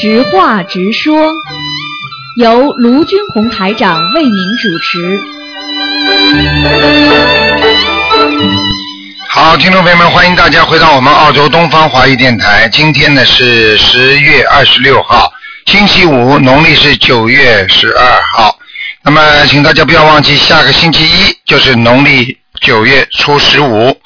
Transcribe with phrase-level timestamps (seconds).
[0.00, 1.32] 直话直说，
[2.36, 5.20] 由卢军红台长为您主持。
[9.28, 12.68] 好，听众朋友们，欢迎大家回到我们澳洲东方华语电台。
[12.68, 15.32] 今天呢是十月二十六号，
[15.66, 18.58] 星期五，农历是九月十二号。
[19.04, 24.00] 那么，请大家不要忘记，下个星期一就是农历九月初十五。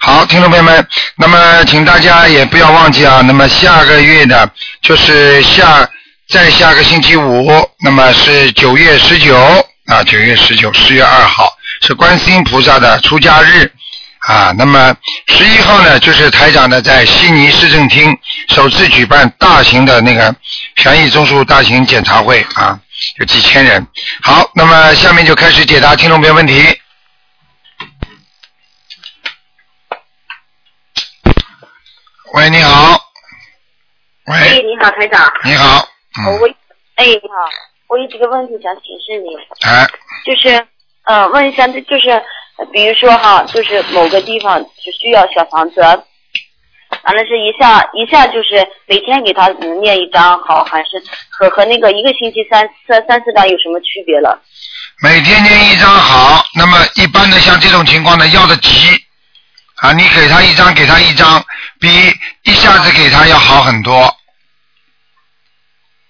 [0.00, 0.86] 好，听众朋友们，
[1.16, 3.22] 那么请大家也不要忘记啊。
[3.24, 4.50] 那么下个月呢，
[4.82, 5.88] 就是下
[6.28, 7.48] 再下个星期五，
[7.84, 9.36] 那么是九月十九
[9.86, 11.48] 啊，九月十九，十月二号
[11.82, 13.70] 是观世音菩萨的出家日
[14.26, 14.52] 啊。
[14.58, 14.92] 那么
[15.28, 18.12] 十一号呢，就是台长呢在悉尼市政厅
[18.48, 20.34] 首次举办大型的那个
[20.74, 22.78] 权益综述大型检查会啊，
[23.18, 23.86] 有几千人。
[24.22, 26.54] 好，那么下面就开始解答听众朋友问题。
[32.34, 32.98] 喂，你好。
[34.26, 35.32] 喂，哎，你好，台长。
[35.44, 35.88] 你好。
[36.40, 36.48] 我
[36.96, 37.48] 哎，你好，
[37.88, 39.34] 我有几个问题想请示你，
[39.66, 39.86] 哎，
[40.24, 40.66] 就是
[41.04, 45.80] 呃，问一下，这就是呃比如说哈，就是某个地方只需要小房子，
[47.04, 54.40] 完了是一下一下就是每天给他嗯念一张好，还是和和那个一个星期三三三四张有什么区别了？
[55.02, 58.88] 每天念一张好，那么一般的像这种情况呢，要的急
[59.76, 61.42] 啊，你给他一张，给他一张，
[61.80, 61.88] 比
[62.42, 64.14] 一下子给他要好很多。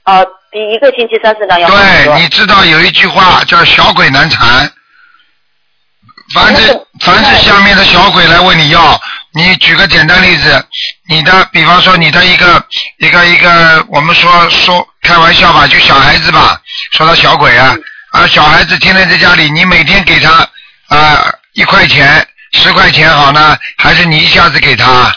[0.03, 4.69] 啊，比一个星期三四张要好很多对，你知道有一句话叫“小鬼难缠”，
[6.33, 9.01] 凡是凡是下面的小鬼来问你要，
[9.33, 10.65] 你举个简单例子，
[11.09, 12.65] 你的比方说你的一个
[12.99, 16.61] 一个一个，我们说说开玩笑吧，就小孩子吧，
[16.93, 17.75] 说他小鬼啊
[18.13, 20.49] 啊，小孩子天天在家里，你每天给他
[20.89, 25.13] 啊一块钱、十块钱好呢，还是你一下子给他？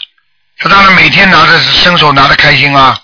[0.58, 2.98] 他当然每天拿着伸手拿的开心啊，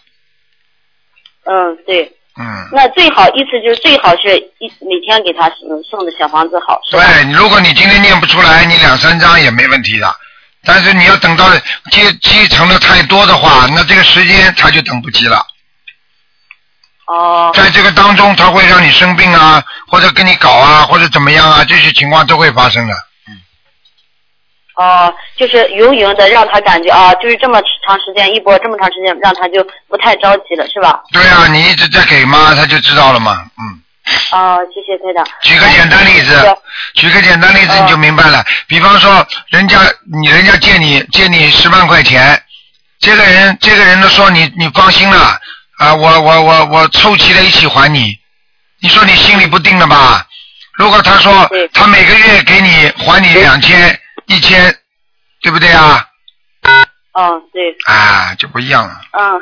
[1.44, 2.16] 嗯，对。
[2.40, 2.68] 嗯。
[2.72, 10.16] 那最好意思就是最好是一每天给他嗯送的小房子好，对，如果你今天念不出来，你两三张也没问题的。
[10.62, 11.46] 但是你要等到
[11.90, 15.44] 积积成的太多的话，那这个时间他就等不及了。
[17.06, 17.50] 哦。
[17.54, 22.94] 在这个当中，他会让你生病啊，或者跟你搞啊，或者怎么样啊，这些情况都会发生的。
[24.80, 31.02] 哦，就是匀匀的让他感觉啊，就是这么长时间一波，这么长时间让他就不太着急了，是吧？
[31.12, 33.44] 对啊，你一直在给嘛，他就知道了嘛。
[33.60, 33.78] 嗯，
[34.32, 35.22] 哦，谢谢队长。
[35.42, 36.56] 举个简单例子，
[36.94, 38.42] 举个简单例子你就明白了。
[38.68, 39.78] 比方说，人家
[40.18, 42.42] 你人家借你借你十万块钱，
[43.00, 45.38] 这个人这个人都说你你放心了
[45.78, 48.16] 啊，我我我我凑齐了一起还你，
[48.80, 50.26] 你说你心里不定了吧？
[50.78, 53.99] 如果他说他每个月给你还你两千
[54.30, 54.72] 一千，
[55.42, 56.06] 对不对啊？
[57.18, 59.00] 嗯，对，啊，就不一样了。
[59.18, 59.40] 嗯，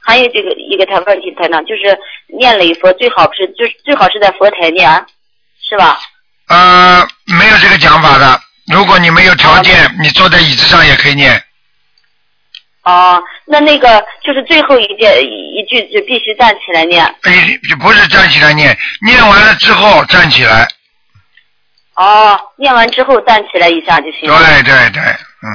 [0.00, 1.98] 还有这个一个他问题，台长就是
[2.38, 4.88] 念礼佛最好是就是最好是在佛台念，
[5.60, 5.98] 是吧？
[6.46, 7.04] 呃，
[7.36, 8.40] 没有这个讲法的。
[8.72, 11.42] 如果你没有条件，你坐在椅子上也可以念。
[12.84, 17.04] 哦，那那个就是最后一件一一句就必须站起来念。
[17.22, 20.68] 哎，就不是站起来念，念完了之后站起来。
[21.96, 24.38] 哦，念完之后站起来一下就行了。
[24.38, 25.48] 对对对，嗯。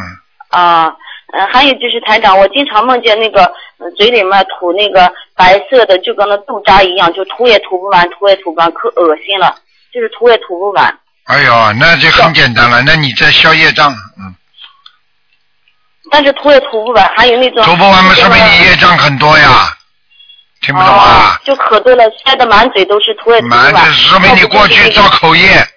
[0.49, 0.85] 啊，
[1.33, 3.43] 呃，还有就是台长，我经常梦见那个、
[3.79, 9.53] 呃嘴里面吐那个白色的，就跟那豆渣一样，就吐也吐不完，吐也吐不完，可恶心了，
[9.93, 10.97] 就是吐也吐不完。
[11.25, 14.33] 哎呦，那就很简单了，那你在消业障，嗯，
[16.09, 19.67] 但是吐也吐不完，还有那种吐不完嘛，说明你业障很多呀，
[20.61, 21.35] 听不懂啊？
[21.35, 23.85] 哦就可多了，塞得满嘴都是，吐也吐不满完。
[23.85, 25.67] 这说明你过去造口业，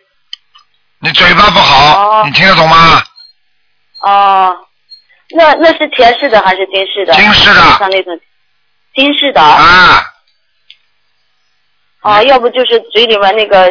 [1.03, 3.03] 你嘴巴不好，你听得懂吗？
[4.03, 4.57] 哦，
[5.31, 7.13] 那那是前世的还是今世的？
[7.15, 8.19] 今世的像那种
[8.95, 9.41] 今世的。
[9.41, 10.05] 啊。
[12.03, 13.67] 哦，要不就是嘴里面那个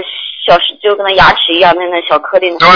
[0.45, 2.55] 小石，就跟那牙齿一样，那那小颗粒。
[2.57, 2.69] 对，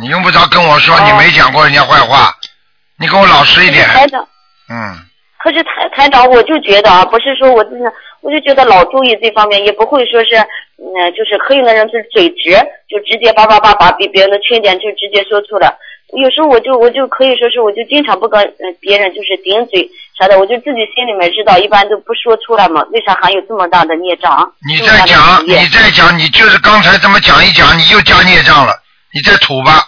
[0.00, 2.34] 你用不着跟我说你没讲过人家坏话，
[2.98, 3.86] 你给我老实一点。
[3.88, 4.26] 台长，
[4.68, 5.06] 嗯，
[5.46, 12.50] 可是台台长，我就觉得啊，不是说我真的，我就觉得老注意这方面，也不会说是，嗯，就是可以的人是嘴直，
[12.90, 15.72] 就直接叭叭叭把比别人的缺点就直接说出来。
[16.18, 19.88] 有时候我就我就可以说是，我就经常不跟呃别人就是顶嘴
[20.18, 22.82] 啥的，我就自己心里面知道，一般都不说出来嘛。
[22.90, 24.52] 为啥还有这么大的孽障？
[24.66, 28.72] 你再讲，你再讲，你就是刚才这么讲一讲，你又加孽障了，
[29.14, 29.78] 你再吐吧。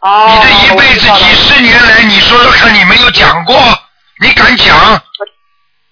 [0.00, 0.26] 哦。
[0.26, 3.54] 你这一辈子几十年来，你说说看，你没有讲过，
[4.20, 5.02] 你敢讲？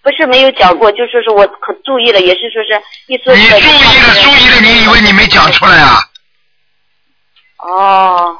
[0.02, 5.98] 不是没有讲过，就是说是我可注意了，也是说是一说你注意了，注意了，你以为你没讲出来啊？
[7.56, 8.36] 哦，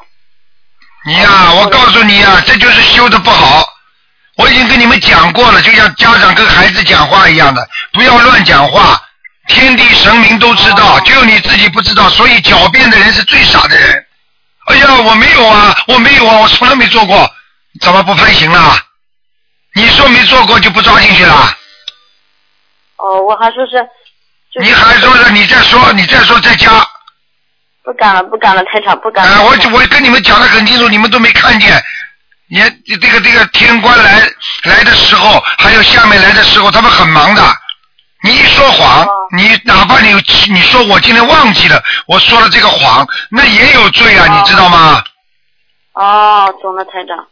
[1.07, 3.67] 你呀、哦我告诉你呀、这就是修的不好。
[4.37, 9.01] 我已经跟你们讲过了，就像家长跟孩子讲话一样的，不要乱讲话。
[9.47, 14.05] 天地神明都知道，哦只有你自己不知道，所以狡辩的人是最傻的人。
[14.67, 17.27] 哎呀，我没有啊，我没有啊，我从来没做过，
[17.81, 18.77] 怎么不判刑了？
[19.75, 21.53] 你说没做过就不抓进去了？
[22.97, 23.73] 哦，我还说是，
[24.53, 26.69] 就是你还说了，你再说，你再说再加。
[27.83, 29.35] 不敢了，不敢了，台长不敢了。
[29.35, 31.83] 啊，我我跟你们讲的很清楚，你们都没看见。
[32.47, 32.59] 你
[32.97, 34.21] 这个这个天官来
[34.63, 37.43] 来的时候，还有下面来的时候，他们很忙的。
[38.23, 45.03] 你一说谎，哦你哪怕你你说我今天忘记了，我说了这个谎，那也有罪啊，哦你知道吗？
[45.93, 47.27] 哦，懂了，台长。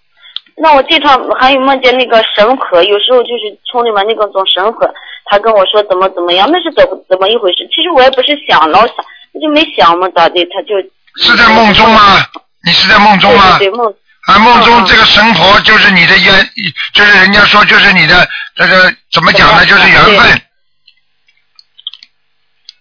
[0.55, 4.87] 那我经常还有梦见那个神河，有时候就是村里面那个种神河，
[5.25, 7.67] 他跟我说怎么怎么样，那是怎怎么一回事？
[7.73, 8.95] 其实我也不是想，老想，
[9.33, 10.45] 我就没想嘛，咋的？
[10.53, 10.75] 他就
[11.17, 12.23] 是在梦中吗？
[12.65, 13.57] 你是在梦中吗？
[13.57, 13.93] 对梦。
[14.27, 16.49] 啊，梦中这个神婆就是你的缘，
[16.93, 18.25] 就是人家说就是你的
[18.55, 19.65] 这个怎么讲呢？
[19.65, 20.41] 就是缘分，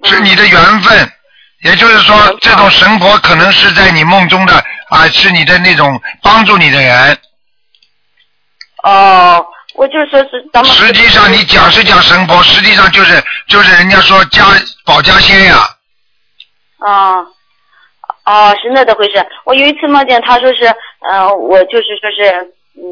[0.05, 1.13] 嗯是你的缘分。
[1.65, 4.55] 也就是说嗯，这种神婆可能是在你梦中的
[4.91, 7.19] 啊，是你的那种帮助你的人。
[8.83, 9.45] 哦，
[9.75, 10.71] 我就说是咱们。
[10.71, 14.45] 实际上你讲是讲神婆，实际上就是就是人家说家
[14.85, 15.57] 保家仙呀。
[16.79, 17.19] 啊，
[18.25, 19.25] 哦，是那的回事。
[19.45, 20.67] 我有一次梦见他说是，
[21.09, 22.83] 嗯、我就是说是，嗯，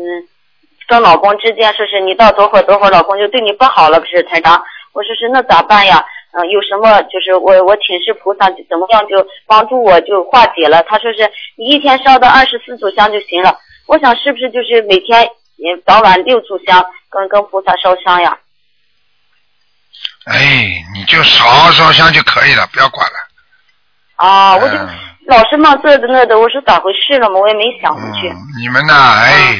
[0.87, 4.63] 跟老公之间说是你到多会儿多会儿，老公就对你不好了，不是台长？
[4.93, 6.05] 我说是那咋办呀？
[6.33, 10.81] 嗯、有什么就是我我请示菩萨怎么样就帮助我就化解了。
[10.85, 13.59] 他说是你一天烧到二十四炷香就行了。
[13.89, 15.29] 我想是不是就是每天
[15.61, 18.37] 也早晚六炷香跟跟菩萨烧香呀？
[20.25, 23.19] 哎，你就烧烧香就可以了，不要管了。
[24.17, 24.89] 啊，我就嗯
[25.27, 27.39] 老是梦这的那的，我说咋回事了嘛？
[27.39, 28.29] 我也没想回去。
[28.29, 29.59] 嗯，你们呐，哎，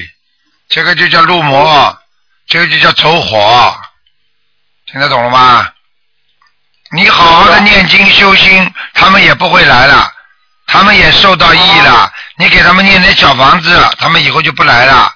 [0.69, 1.99] 这个就叫入魔，
[2.47, 3.77] 这个就叫走火，
[4.87, 5.69] 听得懂了吗？
[6.93, 10.11] 你好好的念经修心，他们也不会来了，
[10.67, 12.11] 他们也受到益了。
[12.37, 15.13] 你给他们念点小房子，他们以后就不来了。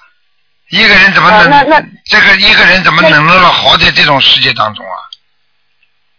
[0.75, 4.97] 一个人怎么能、哦那那这个一个人怎么能够活在这种世界当中啊？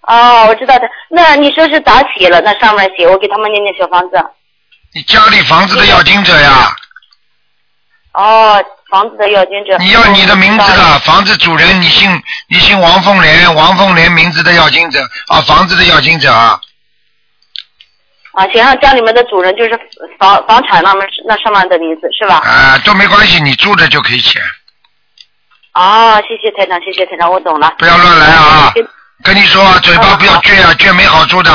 [0.09, 0.89] 哦，我知道的。
[1.11, 2.41] 那你说是咋写了？
[2.41, 4.17] 那上面写，我给他们念念小房子。
[4.95, 6.75] 你家里房子的要经者呀，
[8.13, 9.77] 哦，房子的要经者。
[9.79, 16.59] 你要你的名字哦的房子主人，你姓你姓王凤莲，王凤莲名字的要经者啊，房子的要经者啊，
[18.37, 19.71] 啊，写上家里面的主人就是
[20.19, 22.37] 房房产那面那上面的名字是吧？
[22.45, 24.39] 啊都没关系，你住着就可以写，
[25.73, 27.75] 哦，谢谢台长，谢谢台长，我懂了。
[27.79, 28.71] 不要乱来啊！
[28.75, 28.87] 跟
[29.25, 31.51] 跟你说啊，嘴巴不要倔啊，倔没好处的。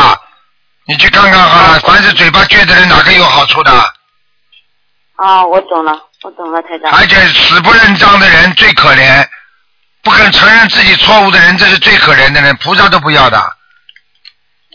[0.88, 3.72] 你去看看好了，凡是嘴巴倔的人，哪个有好处的？
[5.18, 6.92] 啊，我懂了，我懂了，台长。
[6.94, 9.24] 而且死不认账的人最可怜，
[10.01, 13.39] 不肯承认自己错误的人，这是最可怜的人，菩萨都不要的。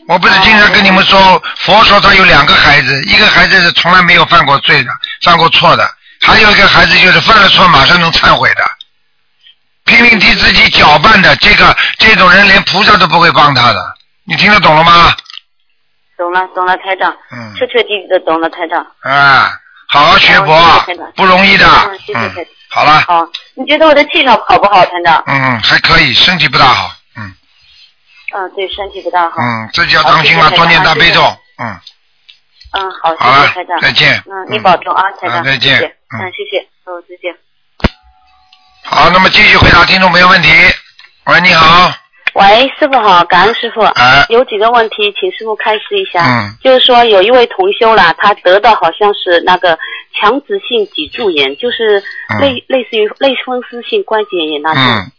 [0.09, 4.91] 我不是经常跟你们说，佛说他有两个孩子，一个孩子是从来没有犯过罪的，
[5.23, 5.89] 犯过错的，
[6.21, 8.65] 还有一个孩子就是犯了错马上能忏悔的，
[9.85, 13.95] 拼命替自己搅拌的，这个这种人连菩萨都不会帮他的，
[14.25, 15.15] 你听得懂了吗？
[16.17, 17.13] 懂了，懂了，台长。
[17.33, 18.81] 嗯彻彻底底的懂了，台长。
[19.03, 19.53] 啊，
[19.89, 21.67] 好好学佛不容易的。
[21.67, 25.23] 嗯谢谢台长嗯，好了，好，你觉得我的气场好不好，台长？
[25.27, 26.91] 嗯，还可以，身体不大好，
[28.37, 29.37] 嗯嗯，对，身体不大好。
[29.41, 31.23] 嗯，自己要当心了，好谢谢多念大悲咒，
[31.59, 31.81] 嗯，
[32.73, 33.81] 嗯，好，谢好了谢台长。
[33.81, 35.39] 再见嗯，嗯你保重啊，台长。
[35.39, 36.61] 啊再见谢谢嗯嗯，谢谢。
[36.85, 37.35] 哦，再见。
[38.85, 40.49] 好，那么继续回答听众朋友问题。
[41.25, 41.91] 喂，你好，
[42.35, 43.81] 喂，师傅好，感恩师傅。
[43.81, 46.23] 哎有几个问题，请师傅开示一下。
[46.23, 49.79] 嗯就是说，有一位同修啦，他得的好像是那个
[50.21, 52.03] 强直性脊柱炎，就是
[52.39, 54.83] 类、类似于类风湿性关节炎那种。
[54.83, 55.13] 嗯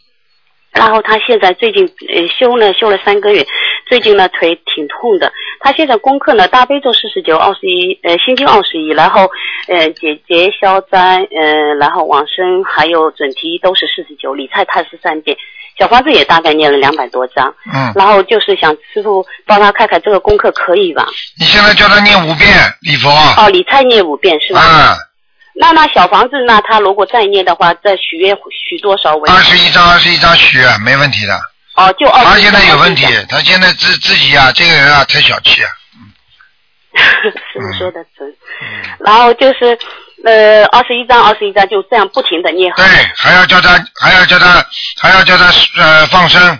[0.72, 3.44] 然后他现在最近呃修呢修了三个月，
[3.88, 5.32] 最近呢腿挺痛的。
[5.60, 9.28] 他现在功课呢大悲咒四十九，二十一呃心经二十一，然后
[9.66, 15.36] 呃解结消灾呃然后往生还有准提都是四十九，理财他是三遍，
[15.78, 17.52] 小房子也大概念了两百多张。
[17.74, 21.06] 嗯，然后就是想师傅帮他看看这个功课可以吧？
[21.40, 22.48] 你现在叫他念五遍
[22.82, 23.08] 礼佛，
[23.42, 24.60] 哦，理财念五遍是吧？
[24.60, 24.96] 啊，
[25.60, 28.36] 那那小房子那他如果再念的话，再许愿
[28.68, 29.28] 许多少为？
[29.30, 31.34] 二十一张二十一张许，没问题的。
[31.74, 32.26] 哦，就二十。
[32.26, 35.68] 他现在有问题，他现在自自己啊，这个人啊太小气啊，
[37.52, 38.32] 师傅说的准。
[39.00, 39.76] 然后就是
[40.24, 42.72] 呃二十一张二十一张就这样不停的念。
[42.74, 42.84] 对，
[43.16, 44.64] 还要叫他还要叫他
[45.00, 45.46] 还要叫他
[45.76, 46.58] 呃放生，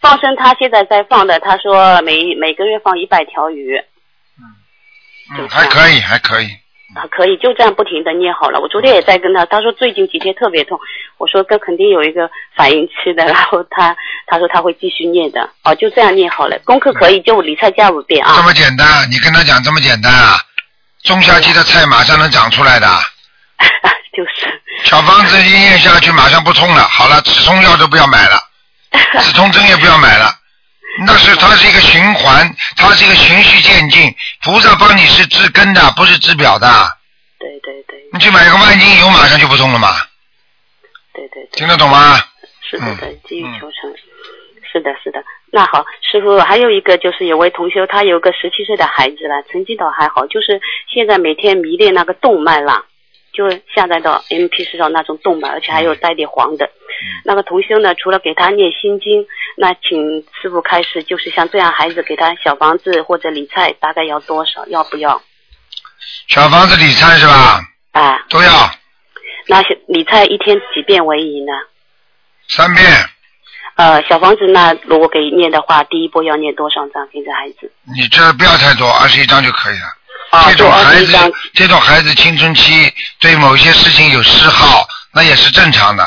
[0.00, 3.76] 放生他现在在放的，他说每每个月放一百条鱼。
[4.38, 5.48] 嗯，嗯。
[5.50, 6.48] 还可以，还可以。
[6.94, 8.60] 啊，可以就这样不停的念好了。
[8.60, 10.78] 我昨天也在跟他，他说最近几天特别痛，
[11.18, 13.96] 我说这肯定有一个反应期的， 然后他
[14.26, 16.58] 他说他会继续念的，哦，就这样念好了。
[16.64, 18.44] 功课可以，就理菜加五遍啊这啊。
[18.44, 20.38] 么简单，你跟他讲这么简单啊？
[21.04, 22.86] 种下去的菜马上能长出来的，
[24.16, 26.82] 就是，小房子一念下去马上不痛了。
[26.84, 28.38] 好了，止痛药都不要买了，
[29.20, 30.30] 止痛针也不要买了。
[31.06, 34.14] 那是它是一个循环，它是一个循序渐进。
[34.44, 36.66] 菩萨帮你是治根的，不是治表的。
[37.38, 39.88] 对对对你去买个万金油，马上就不痛了嘛？
[41.12, 42.18] 对对对，听得懂吗？
[42.70, 43.92] 是的，嗯对，急于求成。
[44.72, 45.22] 是的，是的。
[45.52, 50.60] 那好，师傅，还有一个就是有位同修，他有个十七岁的孩子了，成绩倒还好，就是
[50.92, 52.84] 现在每天迷恋那个动漫啦，
[53.34, 56.70] 就下载到 M P 四上那种动漫，而且还有带点黄的。
[57.24, 59.26] 那个同修呢，除了给他念心经，
[59.56, 64.64] 那请师傅开始，就是像这样孩子给他小房子或者理财，大概要多少？
[64.68, 65.20] 要不要？
[66.28, 67.60] 小房子理财是吧？
[67.92, 68.48] 啊，都要
[69.46, 71.52] 那小理财一天几遍为宜呢？
[72.48, 72.86] 三遍。
[73.76, 77.72] 呃，小房子那如果给念的话，第一波要念多少张给这孩子？
[77.96, 79.86] 你这不要太多，二十一张就可以了。
[80.30, 86.04] 啊，这种孩子这种孩子青春期对某些事情有嗜好，那也是正常的，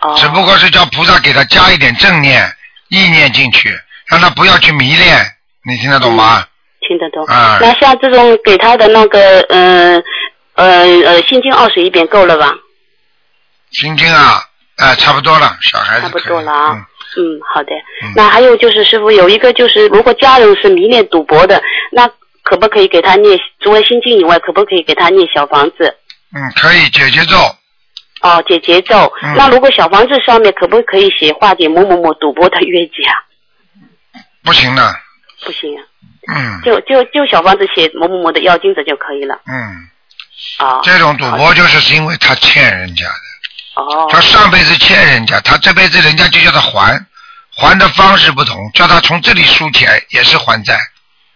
[0.00, 2.50] 哦，只不过是叫菩萨给他加一点正念、
[2.88, 5.26] 意念进去，让他不要去迷恋。
[5.66, 6.46] 你听得懂吗？
[6.86, 7.24] 听得懂。
[7.24, 10.02] 啊那像这种给他的那个，呃
[10.54, 12.52] 呃呃，心经二十一遍够了吧？
[13.72, 14.40] 心经啊，
[14.76, 16.84] 啊，差不多了，小孩子差不多了啊嗯
[17.16, 17.70] 嗯，好的。
[18.02, 22.06] 嗯那还有就是师傅有一个就是，如果家人是迷恋赌博的，那
[22.44, 25.96] 可不可以给他念除了心经以外，可不可以给他念小房子？
[26.32, 27.36] 嗯，可以解节奏。
[28.20, 29.12] 哦，解节奏。
[29.22, 33.14] 嗯那如果小房子上面可不可以写化解某某某赌博的冤结啊？
[34.42, 34.96] 不行的，
[35.44, 35.82] 不行啊，
[36.34, 39.40] 嗯就就就小房子写某某某的要金子就可以了。
[39.46, 40.80] 嗯，啊。
[40.82, 44.06] 这种赌博就是因为他欠人家的，哦。
[44.10, 46.98] 他上辈子欠人家，他这辈子人家就叫他还，
[47.56, 50.78] 还的方式不同，叫他从这里输钱也是还债，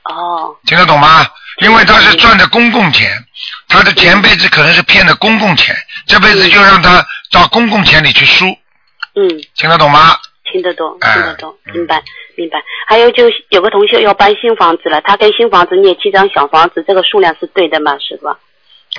[0.09, 0.55] 哦。
[0.67, 1.27] 听得懂吗？
[1.61, 3.11] 因为他是赚的公共钱，
[3.69, 8.47] 他的前辈子可能是骗的公共钱，这辈子就让他到公共钱里去输，
[9.15, 9.29] 嗯。
[9.57, 10.17] 听得懂吗？
[10.51, 12.03] 听得懂，哎听得懂，嗯明白，
[12.37, 12.59] 明白。
[12.87, 17.93] 还有就有个同学要搬新房子了，他跟新房子念七张小房子，这个数量是对的吗？
[17.99, 18.39] 是吧？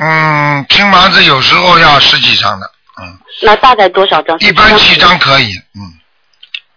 [0.02, 2.70] 嗯，新房子有时候要十几张的，
[3.02, 4.38] 嗯，那大概多少张？
[4.40, 5.82] 一般七张可以，嗯，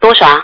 [0.00, 0.40] 多少啊？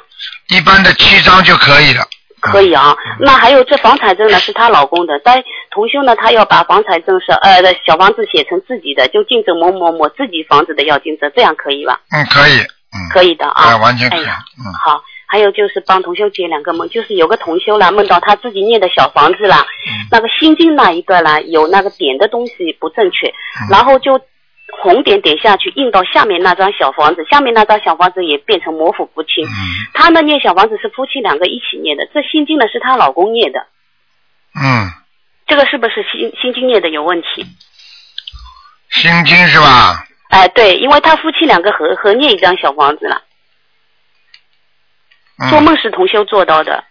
[0.49, 2.04] 一般的七张就可以了。
[2.40, 2.97] 可以啊。
[3.21, 12.00] 那还有这房产证呢，是她老公的，但同修呢，他要把房产证是呃的小房子写成自己的，就竞争某某某自己房子的要竞争，这样可以吧？
[12.11, 13.64] 嗯，可以，嗯，可以的啊。
[13.68, 15.02] 哎完全可以嗯好。
[15.30, 24.18] 还有就是帮同修解两个梦，就是有个同修啦，梦到他自己念的小房子啦，嗯那个心经那一段啦，有那个点的东西不正确，嗯然后就
[24.82, 29.44] 红点点下去，印到下面那张小房子，下面那张小房子也变成模糊不清。
[29.44, 29.50] 嗯
[29.94, 33.66] 他呢念小房子是夫妻两个一起念的，这心经呢是她老公念的，
[34.54, 34.92] 嗯，
[35.46, 37.44] 这个是不是心心经念的有问题？
[38.90, 40.04] 心经是吧？
[40.28, 43.22] 哎、对，因为他夫妻两个合合念一张小房子了，
[45.38, 46.84] 嗯做梦是同修做到的。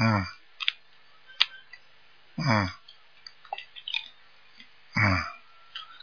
[0.00, 0.26] 嗯
[2.38, 2.68] 嗯
[4.96, 5.02] 嗯，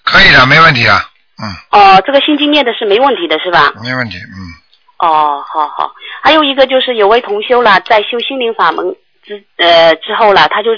[0.03, 0.99] 可以的，没问题啊，
[1.41, 1.45] 嗯，
[1.79, 3.71] 哦，这个心经念的是没问题的，是吧？
[3.83, 5.93] 没问题，嗯哦，好好。
[6.21, 10.75] 还有一个就是有位同修啦，在修心灵法门之呃之后啦，他就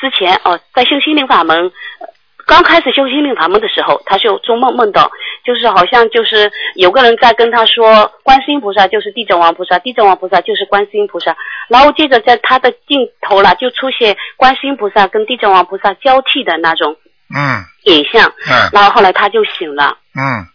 [0.00, 1.56] 之前哦，在修心灵法门。
[2.00, 2.08] 呃
[2.46, 5.10] 刚开始修心灵法门的时候，他就做梦梦到，
[5.46, 11.34] 就是好像就是有个人在跟他说，观世音菩萨就是地藏王菩萨，地藏王菩萨就是观世音菩萨。
[11.68, 16.94] 然后接着在他的镜头啦，就出现观世音菩萨跟地藏王菩萨交替的那种
[17.34, 18.26] 嗯影像。
[18.48, 19.96] 嗯然后后来他就醒了。
[20.14, 20.46] 嗯，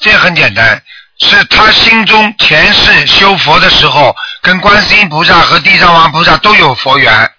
[0.00, 0.82] 这很简单，
[1.20, 7.30] 是他心中前世修佛的时候，跟观世音菩萨和地藏王菩萨都有佛缘。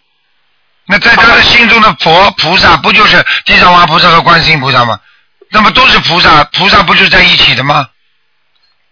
[0.89, 4.99] 那在他的心中的佛菩萨，不就是地藏王菩萨和观世音菩萨吗？
[5.51, 7.87] 那么都是菩萨，菩萨不就在一起的吗？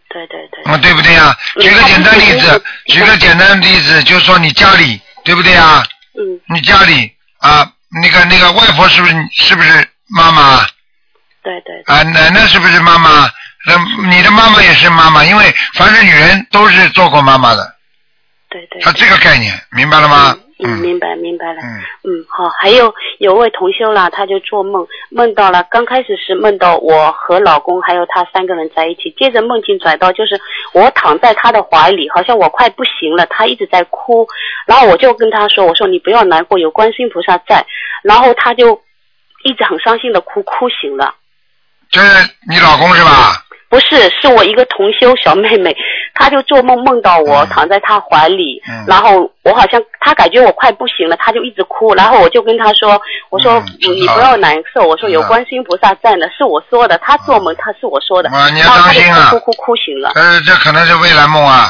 [0.10, 0.64] 对对对。
[0.66, 1.36] 嗯，对不对呀？
[1.56, 5.84] 嗯举个简单例子，举个简单的例子，就是说你家里，对不对呀？
[6.18, 7.70] 嗯，你家里啊，
[8.02, 10.62] 那个那个外婆是不是是不是妈妈
[11.44, 11.82] 对对。
[11.86, 12.04] 啊？
[12.04, 13.30] 奶奶是不是妈妈？
[13.68, 13.76] 那
[14.10, 15.44] 你的妈妈也是妈妈，因为
[15.74, 17.76] 凡是女人都是做过妈妈的，
[18.50, 18.80] 对对。
[18.82, 20.38] 她这个概念明白了吗？
[20.60, 21.62] 嗯，嗯明白明白了。
[21.62, 30.40] 嗯嗯，好，还有有位同修啦，他就做梦，梦到了，刚开始是梦到我和老公还有他三个人在一起，接着梦境转到就是
[30.74, 34.26] 我躺在他的怀里，好像我快不行了，他一直在哭，
[34.68, 37.66] 然后我就跟他说，我说你不要难过，有观世音菩萨在，
[38.04, 38.80] 然后他就
[39.46, 41.14] 一直很伤心的哭，哭醒了。
[41.92, 43.42] 就是你老公是吧？
[43.70, 45.75] 不是，是我一个同修小妹妹，
[46.14, 47.50] 她就做梦梦到我嗯。
[47.50, 48.86] 躺在她怀里，嗯。
[48.88, 53.00] 然后我好像她感觉我快不行了，她就一直哭，然后我就跟她说，
[53.30, 59.30] 我说、嗯你不要难受，我说有嗯观世音菩萨在呢，是我说的，她做梦她是我说的，啊你要然后她就当心啊。
[59.30, 61.68] 哭哭哭哭醒了，呃，这可能是未来梦啊。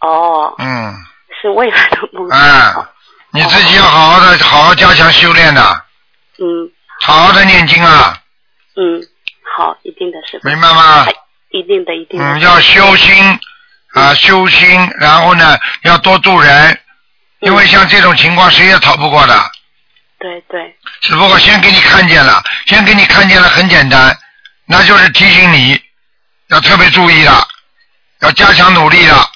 [0.00, 0.94] 哦，嗯，
[1.40, 2.74] 是未来的梦，哎，
[3.32, 5.84] 你自己要好好的，好好加强修炼的，
[6.38, 6.70] 嗯。
[7.02, 8.18] 好好的念经啊，
[8.76, 9.00] 嗯，
[9.56, 10.50] 好，一定的是吧？
[10.50, 11.04] 明白吗？
[11.06, 11.12] 哎
[11.50, 13.38] 一定的，一定的，嗯，要修心
[13.94, 16.78] 啊，修心，然后呢，要多度人，
[17.40, 19.50] 因为像这种情况谁也逃不过的。
[20.18, 24.16] 对对，只不过先给你看见了，先给你看见了，很简单，
[24.66, 25.80] 那就是提醒你
[26.48, 27.48] 要特别注意了，
[28.20, 29.29] 要加强努力了。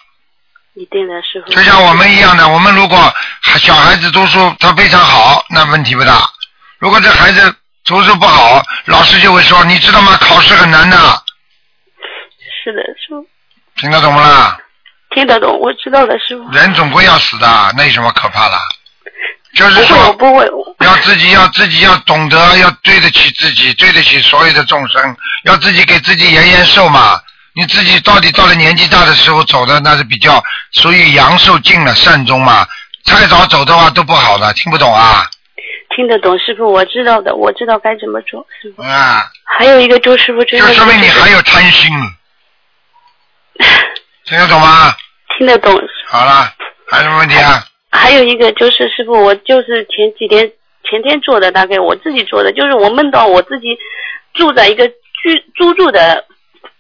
[0.75, 3.15] 一定的师傅，就像我们一样的，我们如果
[3.59, 6.29] 小孩子读书他非常好，那问题不大。
[6.79, 7.55] 如果这孩子
[7.85, 10.17] 读书不好，老师就会说，你知道吗？
[10.21, 10.97] 考试很难的，
[12.65, 13.25] 是的，师傅
[13.81, 14.59] 听得懂不啦？
[15.11, 16.51] 听得懂，我知道的，师傅。
[16.51, 18.59] 人总归要死的，那有什么可怕的？
[19.55, 19.81] 就是
[20.15, 27.21] 不会，我说，不会，要自己要自己要懂得，要对得起自己，对得起所有的众生，要自己给自己延延寿嘛。
[27.57, 30.43] 你自己到底到了年纪大的时候走的那是比较
[30.73, 32.67] 属于阳寿尽了善终嘛，
[33.05, 35.25] 太早走的话都不好的，听不懂啊？
[35.95, 38.83] 听得懂，师傅，我知道的，我知道该怎么做，师傅。
[38.83, 41.93] 啊，还有一个周师傅，真就的说明你还有贪心，
[44.27, 44.93] 听得懂吗？
[45.39, 45.73] 听得懂。
[46.09, 46.53] 好了，
[46.91, 47.65] 还有什么问题啊？
[47.93, 50.51] 还有一个就是师傅，我就是前几天
[50.91, 53.79] 前天做的，大概我自己做的，就是我梦到我自己
[54.35, 56.25] 住在一个居租住的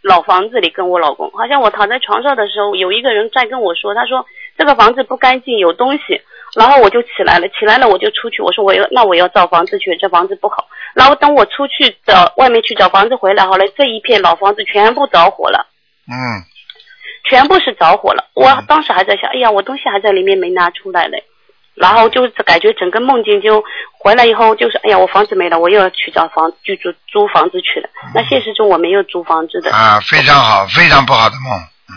[0.04, 4.26] 老房子里，跟我老公，好像我躺在床上的时候，有一个人在跟我说，他说
[4.58, 6.20] 这个房子不干净，有东西。
[6.54, 10.68] 然后我就起来了，起来了我就出去，我说我要那我要造房子去，这房子不好。
[10.94, 15.66] 然后等我出去找外面去找房子回来，好了，这一片老房子全部着火了。
[16.06, 16.14] 嗯，
[17.28, 18.26] 全部是着火了。
[18.34, 21.24] 我当时还在想，哎呀，我东西还在里面没拿出来嘞。
[21.74, 23.62] 然后就是感觉整个梦境就
[23.98, 27.88] 回来以后就是，哎呀，我房子没了，我又要去找房就租租房子去了。
[28.14, 31.52] 那现实中我没有租房子的，啊，非常好，非常不好的梦，
[31.88, 31.94] 嗯，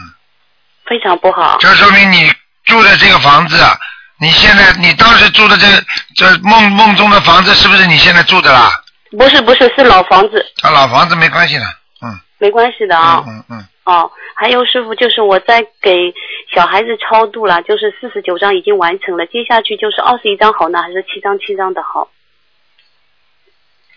[0.86, 1.58] 非常不好。
[1.60, 2.32] 就说明你
[2.66, 3.78] 住的这个房子，啊，
[4.20, 5.68] 你现在你当时住的这
[6.16, 8.72] 这梦梦中的房子是不是你现在住的啦？
[9.12, 11.64] 不是不是是老房子，啊，老房子没关系的，
[12.02, 13.24] 嗯没关系的啊。
[13.28, 16.14] 嗯嗯嗯，哦，还有师傅，就是我在给
[16.54, 22.12] 小孩子超度了，就是四十九章已经完成了，接下去就是二十一章好呢，还是七章七章的好？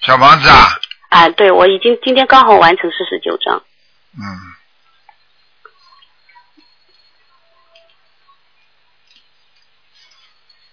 [0.00, 3.64] 小房子啊，啊，对，我已经今天刚好完成四十九章。
[4.16, 4.22] 嗯。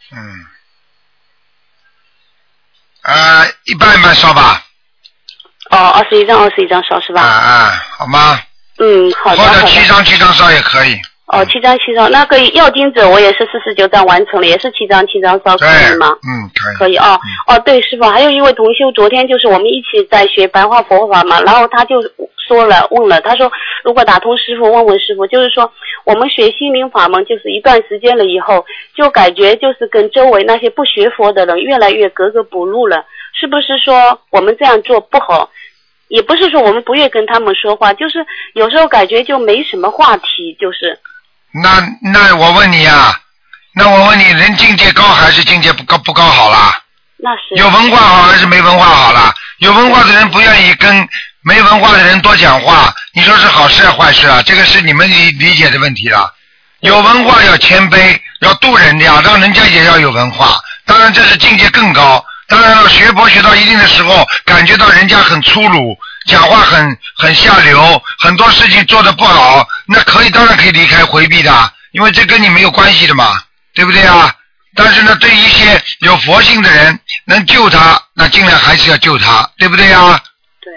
[0.10, 0.46] 嗯，
[3.02, 4.64] 呃，一半一半烧吧，
[5.72, 7.22] 哦，二十一张，二十一张烧是吧？
[7.22, 8.40] 啊啊，好吗？
[8.80, 10.96] 嗯，好的，或者七张七张烧也可以。
[11.28, 16.08] 哦，七张七张，那个药金子我也是四十九张完成了，也是七张七张烧，可，以吗？
[16.24, 16.76] 嗯，可以。
[16.78, 22.02] 可以哦，哦，对，师傅，还有一位同修，昨天就是我们一起在学白话佛法嘛，然后他就
[22.48, 23.52] 说了，问了，他说
[23.84, 25.70] 如果打通师傅，问问师傅，就是说
[26.06, 33.04] 我们学心灵法门，就是一段时间了以后，就感觉就是跟周围那些不学佛的人越来越格格不入了，
[33.38, 35.50] 是不是说我们这样做不好？
[36.08, 41.00] 也不是说我们不愿跟他们说话，就是有时候感觉就没什么话题，就是
[41.64, 43.20] 那那我问你啊，
[43.76, 46.82] 那我问你，人境界高还是境界不高不高好啦？
[47.18, 49.34] 那是有文化好还是没文化好啦？
[49.60, 51.08] 有文化的人不愿意跟
[51.42, 54.42] 没文化的人多讲话，你说是好事还是坏事啊？
[54.46, 56.32] 这个是你们理理解的问题了。
[56.82, 60.60] 有文化要谦卑，要度人家，让人家也要有文化。
[60.86, 62.24] 当然这是境界更高。
[62.48, 73.42] 当然了，学佛学到一定的时候，感觉到人家很粗鲁，讲话很很下流，很多事情做的不好，那可以当然可以离开回避的，因为这跟你没有关系的嘛，
[73.74, 74.34] 对不对啊？
[74.76, 80.18] 但是呢，对一些有佛性的人，能救他，那尽量还是要救他，对不对啊？
[80.62, 80.72] 对，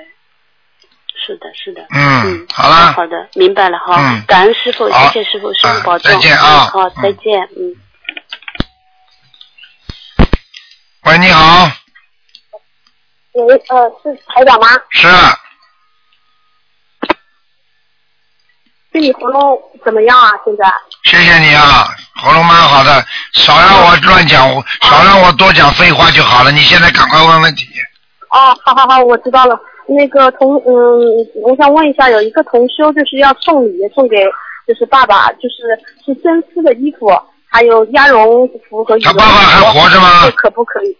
[1.26, 1.86] 是的，是的。
[1.94, 3.96] 嗯，好了，好的，明白了哈。
[3.98, 6.10] 嗯感恩师傅，谢谢师傅，师啊傅保重。
[6.10, 7.76] 再见啊嗯好，嗯再见，嗯。
[11.06, 11.66] 喂，你好，
[13.32, 14.68] 喂，呃，是台长吗？
[14.90, 15.34] 是，啊
[18.92, 20.30] 身体喉咙怎么样啊？
[20.44, 20.66] 现在？
[21.04, 24.46] 谢谢你啊，喉咙蛮好的，少让我乱讲，
[24.82, 26.52] 少让我多讲废话就好了。
[26.52, 27.66] 你现在赶快问问题。
[28.30, 29.58] 哦，好好好，我知道了。
[29.88, 31.00] 那个同嗯，
[31.42, 34.16] 我想问一下，有一个同修就是要送礼送给
[34.66, 37.06] 就是爸爸，就是是真丝的衣服，
[37.50, 39.18] 还有鸭绒服和羽绒服。
[39.18, 40.96] 他爸爸还活着吗这可不可以？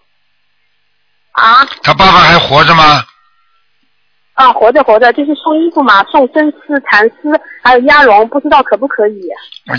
[1.33, 3.03] 啊他爸爸还活着吗？
[4.35, 9.21] 啊，活着活着，就是送衣服嘛，送真丝、蚕丝，还有鸭绒，不知道可不可以？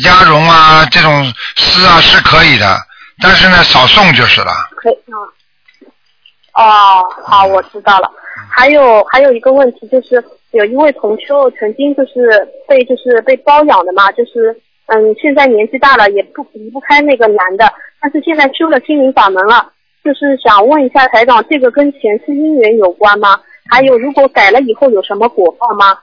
[0.04, 2.78] 鸭绒啊，这种丝啊是可以的，
[3.22, 4.52] 但是呢少送就是了。
[4.76, 5.18] 可以啊。
[6.54, 8.12] 哦，好，我知道了。
[8.50, 14.56] 还有还有一个问题就是，有一位同修曾经就是被就是被包养的嘛，就是
[14.94, 19.72] 嗯，现在年纪大了也不离不开那个男的，但是现在修了心灵法门了，
[20.04, 23.40] 就是想问一下台长，这个跟前世姻缘有关吗？
[23.70, 25.98] 还有，如果改了以后有什么果报吗？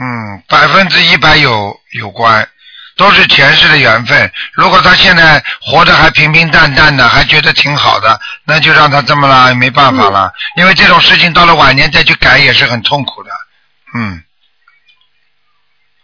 [0.00, 2.48] 嗯，百分之一百有有关，
[2.96, 4.28] 都是前世的缘分。
[4.52, 10.32] 如果他现在活得还平平淡淡的，还觉得挺好的，那就让他这么了，没办法了。
[10.56, 13.30] 因为这种事情到了晚年再去改也是很痛苦的。
[13.96, 14.20] 嗯，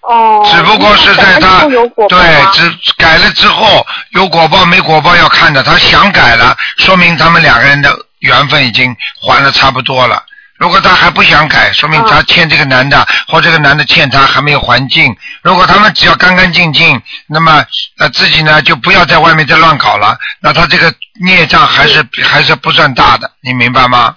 [0.03, 0.49] 哦。
[0.51, 1.61] 只不过是在他
[2.09, 5.63] 对只改了之后有果报没果报要看的。
[5.63, 10.23] 他想改了，说明他们两个人的缘分已经还的差不多了。
[10.59, 15.17] 如果他还不想改，说明他欠这个男的，或这个男的欠他还没有还尽。
[15.43, 17.65] 如果他们只要干干净净，那么
[17.99, 20.93] 呃自己呢就不要在外面再乱搞了，那他这个
[21.25, 24.17] 孽障还是还是不算大的，你明白吗？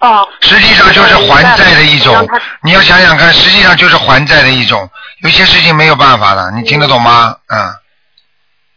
[0.00, 0.28] 哦。
[0.40, 2.14] 实际上就是还债的一种，
[2.62, 4.88] 你要想想看，实际上就是还债的一种。
[5.22, 7.36] 有些事情没有办法的，你听得懂吗？
[7.48, 7.58] 嗯。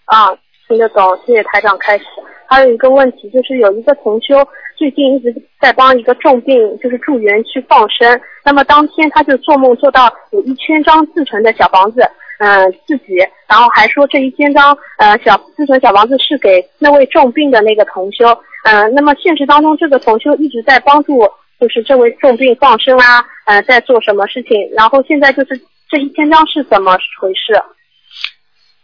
[0.06, 0.30] 啊，
[0.68, 2.04] 听得懂，谢谢台长开始。
[2.48, 4.36] 还有一个问题，就是有一个同修
[4.78, 6.54] 最近一直在帮一个重病，
[6.84, 8.20] 就是住院去放生。
[8.44, 12.02] 那么当天他就做梦做到有一千张自存的小房子，
[12.44, 18.26] 嗯、自己，然后还说这一千张呃小自存小房子是给那位重病的那个同修。
[18.64, 21.22] 嗯、那么现实当中这个同修一直在帮助，
[21.60, 24.58] 就是这位重病放生啊，呃，在做什么事情？
[24.76, 25.50] 然后现在就是
[25.88, 27.54] 这一千张是怎么回事？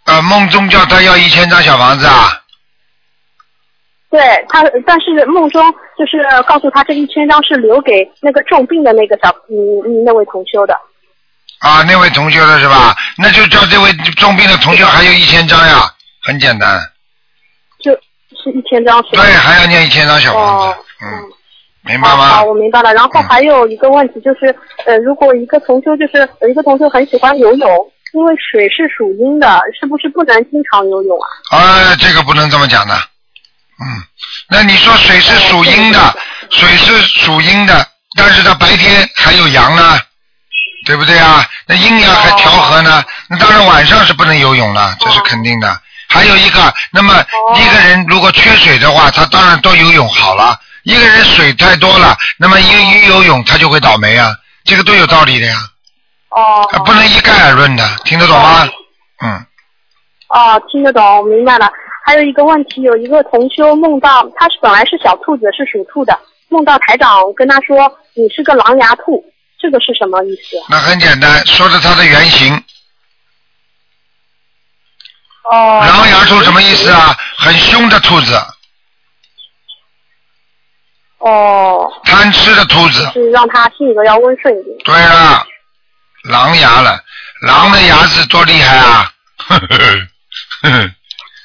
[0.05, 2.29] 呃，梦中叫他要一千张小房子啊，
[4.11, 5.63] 对他，但是梦中
[5.97, 10.77] 就是告诉他这一千张是留给那个重病的那个小嗯嗯那位同修的。
[11.59, 12.95] 啊，那位同学的是吧？
[13.17, 15.91] 那就叫这位重病的同学还有一千张呀，
[16.23, 16.79] 很简单。
[17.79, 19.01] 就是一千张？
[19.11, 21.07] 对，还要念一千张小房子，哦，嗯，
[21.81, 22.43] 明白好，吗？
[22.43, 22.93] 我明白了。
[22.93, 27.69] 然后还有一个问题就是，呃，如果一个同修就是有一个同修很喜欢游泳，
[28.13, 31.17] 因为水是属阴的，是不是不能经常游泳
[31.49, 31.57] 啊？
[31.57, 34.03] 啊，这个不能这么讲的，嗯，
[34.49, 36.15] 那你说水是属阴的，
[36.49, 39.99] 水是属阴的，但是它白天还有阳呢，
[40.88, 41.45] 对不对啊？
[41.67, 45.78] 那阴阳还调和呢，那当然晚上是不能游泳了，这是肯定的。
[46.08, 47.13] 还有一个，那么
[47.56, 50.58] 一个人如果缺水的话，他当然多游泳好了。
[50.84, 55.58] 一个人水太多了，那么一一游泳他就会倒霉啊，这个都有道理的呀，
[56.30, 56.65] 哦。
[56.71, 58.65] 啊不能一概而论的，听得懂吗？
[59.26, 59.45] 嗯。
[60.30, 61.69] 哦，听得懂，我明白了。
[62.06, 69.21] 还有一个问题，有一个同修梦到他是本来是小兔子，是属兔的，梦到台长跟他说你是个狼牙兔，
[69.59, 70.57] 这个是什么意思？
[70.69, 72.63] 那很简单，说的它的原型。
[75.43, 75.83] 哦。
[75.85, 77.17] 狼牙兔什么意思啊？
[77.37, 78.39] 很凶的兔子，
[81.19, 81.91] 哦。
[82.03, 83.09] 贪吃的兔子。
[83.13, 84.77] 是让它性格要温顺一点。
[84.83, 85.45] 对了，
[86.23, 87.03] 狼牙了，
[87.41, 89.11] 狼的牙齿多厉害啊！
[89.37, 89.67] 呵呵
[90.61, 90.91] 呵呵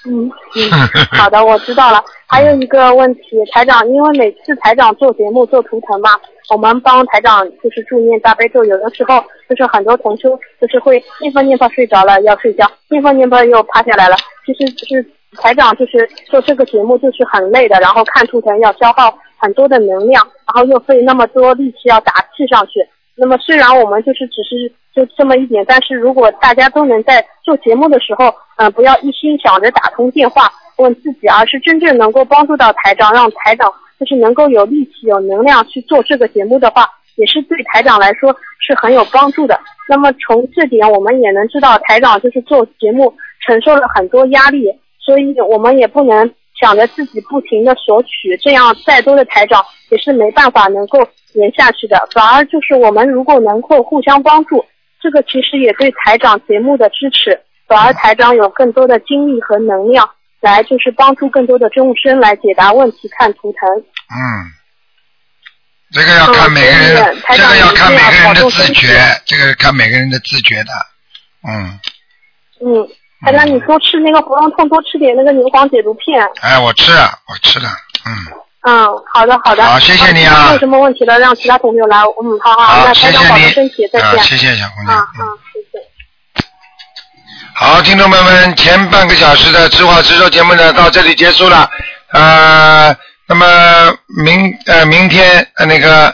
[0.05, 0.71] 嗯 嗯，
[1.19, 2.03] 好的，我知道了。
[2.27, 3.21] 还有一个问题，
[3.53, 6.11] 台长，因为每次台长做节目做图腾嘛，
[6.51, 14.17] 我们帮台长就是助念大悲咒，有的时候就是很多同修就是会念佛念佛睡着了要睡觉，念佛念佛又趴下来了。
[14.45, 15.07] 其实就是
[15.41, 22.81] 台长就是做这个节目就是很累的，然后看图腾要消耗很多的能量，然后又费那么多力气要打气上去。
[23.14, 33.70] 那么虽然我们就是只是就这么一点，但是如果大家都能在做节目的时候，嗯、不要一心想着打通电话问自己，而是真正能够帮助到台长，让台长
[34.01, 39.59] 就是能够有力气、有能量去做这个节目的话，也是对台长来说是很有帮助的。
[39.88, 43.12] 那么从这点我们也能知道，台长就是做节目
[43.46, 44.66] 承受了很多压力，
[44.98, 51.01] 所以我们也不能想着自己不停的索取，这样再多的台长也是没办法能够
[51.33, 52.01] 延下去的。
[52.14, 54.64] 反而就是我们如果能够互相帮助，
[55.01, 60.09] 这个其实也对台长节目的支持，反而台长有更多的精力和能量
[60.40, 63.68] 来就是帮助更多的众生来解答问题、看图腾。
[64.14, 64.22] 嗯，
[65.90, 68.87] 这个要看每个人这个要看每个人的自觉，
[69.27, 70.70] 这个看每个人的自觉的，
[71.48, 71.81] 嗯，
[72.64, 72.88] 嗯，
[73.25, 76.21] 台长，你多吃那个喉咙痛，多吃点那个牛黄解毒片。
[76.41, 77.69] 哎，我吃了，我吃了，
[78.05, 78.13] 嗯，
[78.63, 79.63] 嗯，好的好的。
[79.65, 81.99] 好谢谢你啊没有什么问题了，让其他同学来。
[81.99, 84.25] 嗯，好好，好，那台长保重谢谢你身体，再，啊，见。
[84.25, 86.45] 谢谢小姑娘，啊嗯啊，谢谢。
[87.55, 91.71] 好，听众朋友们，前半个小时的知话直说节目呢到这里结束了。
[92.13, 92.97] 呃，
[93.29, 96.13] 那么明呃明天呃那个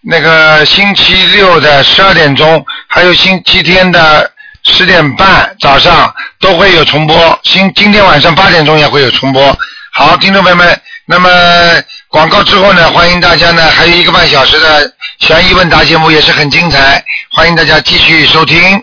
[0.00, 4.30] 那个星期六的十二点钟，还有星期天的
[4.66, 9.56] 十点半早上都会有重播，今今天晚上八点钟也会有重播。
[9.92, 11.30] 好，听众朋友们，那么
[12.08, 17.02] 广告之后呢，欢迎大家呢还有一个半小时的悬疑问答节目也是很精彩，
[17.32, 18.82] 欢迎大家继续收听。